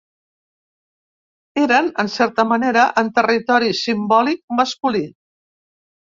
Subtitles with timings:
[1.63, 5.03] Eren, en certa manera, en "territori simbòlic" masculí.